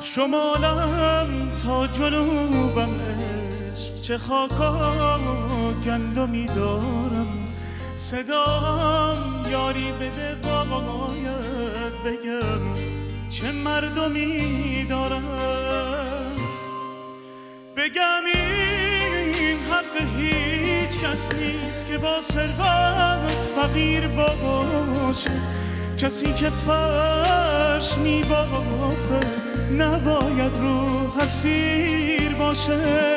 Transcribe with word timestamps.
شمالم 0.00 1.50
تا 1.62 1.86
جنوبم 1.86 2.88
عشق. 3.00 4.00
چه 4.02 4.18
خاکا 4.18 5.20
گندمی 5.84 6.46
دارم. 6.46 7.44
صدام 7.96 9.46
یاری 9.50 9.92
بده 9.92 10.34
باید 10.44 11.94
بگم 12.04 12.60
چه 13.30 13.52
مردمی 13.52 14.84
دارم. 14.84 15.22
بگم 17.76 18.24
این 18.34 19.58
حق 19.70 20.18
هیچ 20.18 21.00
کس 21.00 21.32
نیست 21.32 21.88
که 21.88 21.98
با 21.98 22.20
ثروت 22.20 23.42
فقیر 23.56 24.08
باشه 24.08 25.30
کسی 25.98 26.32
که 26.32 26.50
فرش 26.50 27.98
می 27.98 28.22
بافه 28.22 29.45
نباید 29.72 30.56
رو 30.56 31.10
حسیر 31.20 32.34
باشه. 32.38 33.16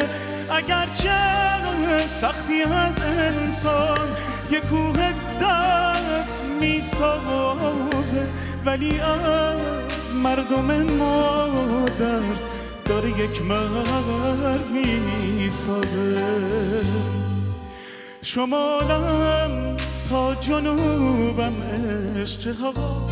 اگرچه 0.52 1.20
سختی 2.08 2.62
از 2.62 3.00
انسان 3.02 4.08
یه 4.52 4.60
کوه 4.60 5.14
در 5.42 6.24
می 6.60 6.82
سازه 6.82 8.28
ولی 8.66 9.00
از 9.00 10.14
مردم 10.24 10.84
مادر 10.84 12.22
داره 12.86 13.10
یک 13.10 13.42
مرد 13.42 14.66
می 14.74 15.50
سازه 15.50 16.84
شمالم 18.22 19.78
تا 20.10 20.36
جنوبم 20.36 21.54
عشق 22.22 22.48
هوا 22.48 23.10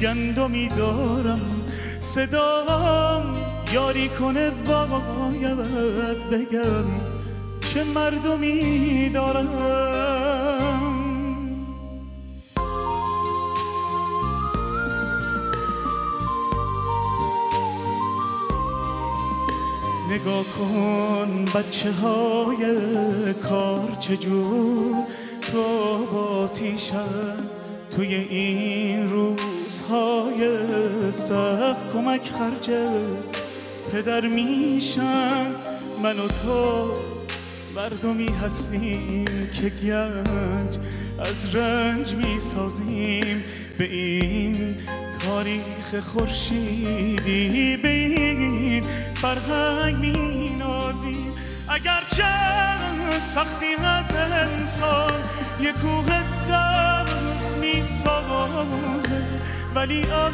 گندمی 0.00 0.68
دارم. 0.68 1.65
صدام 2.06 3.36
یاری 3.72 4.08
کنه 4.08 4.50
باید 4.50 6.30
بگم 6.30 6.84
چه 7.60 7.84
مردمی 7.84 9.10
دارم. 9.14 10.56
نگاه 20.10 20.44
کن 20.58 21.44
بچه 21.54 21.92
های 21.92 22.64
کار 23.34 23.96
چجور 23.98 25.04
تو 25.40 25.62
با 26.12 26.46
توی 27.90 28.14
این 28.14 29.10
روزهای 29.10 30.55
سخت 31.10 31.92
کمک 31.92 32.30
خرج 32.38 32.70
پدر 33.92 34.20
میشن 34.20 35.46
من 36.02 36.18
و 36.18 36.28
تو. 36.28 36.90
مردمی 37.76 38.28
هستیم 38.42 39.24
که 39.24 39.68
گنج 39.68 40.78
از 41.18 41.54
رنج 41.54 42.14
می‌سازیم. 42.14 43.44
به 43.78 43.84
این 43.84 44.76
تاریخ 45.26 46.00
خورشیدی 46.12 47.76
به 47.76 47.88
این 47.88 48.84
فرهنگ 49.14 49.96
مینازیم. 49.96 51.32
اگرچه 51.68 52.24
سختی 53.20 53.74
از 53.84 54.12
انسان 54.14 55.20
یه 55.60 55.72
کوه 55.72 56.22
در 56.48 57.04
می‌سازه. 57.60 59.26
ولی 59.74 60.02
از 60.02 60.32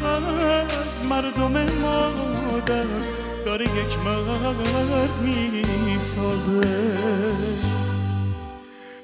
مردم 1.13 1.51
مادر 1.81 2.85
داره 3.45 3.65
یک 3.65 3.99
مرد 4.05 5.11
می‌سازه. 5.21 6.61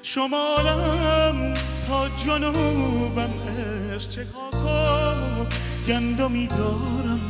شمالم 0.02 1.54
تا 1.88 2.08
جنوبم 2.08 3.30
عشق 3.94 4.10
چه 4.10 4.26
گندمی 5.88 6.46
دارم. 6.46 7.20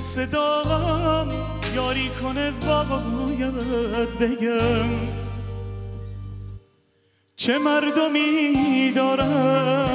صدام 0.00 1.28
یاری 1.74 2.10
کنه 2.22 2.50
باید 2.50 4.18
بگم. 4.18 4.90
چه 7.36 7.58
مردمی 7.58 8.92
دارم. 8.96 9.85